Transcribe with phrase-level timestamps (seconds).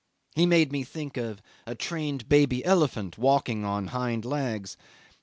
[0.33, 4.75] He made me think of a trained baby elephant walking on hind legs.